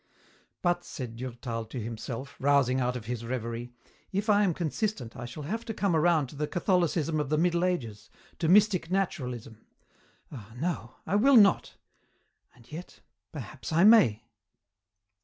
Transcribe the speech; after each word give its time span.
"But," 0.63 0.83
said 0.83 1.15
Durtal 1.17 1.65
to 1.65 1.79
himself, 1.79 2.35
rousing 2.39 2.81
out 2.81 2.95
of 2.95 3.05
his 3.05 3.23
revery, 3.23 3.71
"if 4.11 4.31
I 4.31 4.41
am 4.43 4.55
consistent 4.55 5.15
I 5.15 5.25
shall 5.25 5.43
have 5.43 5.63
to 5.65 5.75
come 5.75 5.95
around 5.95 6.25
to 6.29 6.35
the 6.35 6.47
Catholicism 6.47 7.19
of 7.19 7.29
the 7.29 7.37
Middle 7.37 7.63
Ages, 7.63 8.09
to 8.39 8.49
mystic 8.49 8.89
naturalism. 8.89 9.59
Ah, 10.31 10.53
no! 10.59 10.95
I 11.05 11.15
will 11.17 11.37
not 11.37 11.75
and 12.55 12.71
yet, 12.71 13.01
perhaps 13.31 13.71
I 13.71 13.83
may!" 13.83 14.25